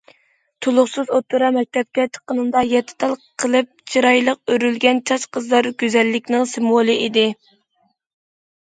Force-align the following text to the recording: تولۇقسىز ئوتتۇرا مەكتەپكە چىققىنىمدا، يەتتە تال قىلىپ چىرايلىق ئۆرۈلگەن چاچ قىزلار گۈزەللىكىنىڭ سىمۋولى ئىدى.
تولۇقسىز 0.65 1.11
ئوتتۇرا 1.17 1.49
مەكتەپكە 1.57 2.05
چىققىنىمدا، 2.17 2.63
يەتتە 2.69 2.97
تال 3.05 3.15
قىلىپ 3.45 3.85
چىرايلىق 3.93 4.53
ئۆرۈلگەن 4.57 5.03
چاچ 5.11 5.29
قىزلار 5.39 5.71
گۈزەللىكىنىڭ 5.85 6.53
سىمۋولى 6.55 6.99
ئىدى. 7.07 7.29